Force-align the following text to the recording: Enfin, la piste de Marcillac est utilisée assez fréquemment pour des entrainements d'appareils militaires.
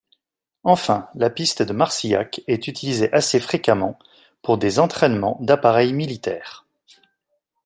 Enfin, 0.63 1.09
la 1.13 1.29
piste 1.29 1.61
de 1.61 1.73
Marcillac 1.73 2.41
est 2.47 2.67
utilisée 2.67 3.13
assez 3.13 3.39
fréquemment 3.39 3.99
pour 4.41 4.57
des 4.57 4.79
entrainements 4.79 5.37
d'appareils 5.41 5.93
militaires. 5.93 6.65